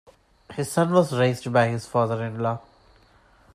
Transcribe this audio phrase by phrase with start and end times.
[0.55, 2.59] His son was raised by his father-in-law.